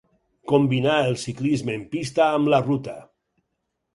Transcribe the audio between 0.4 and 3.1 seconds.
Combinà el ciclisme en pista amb la ruta.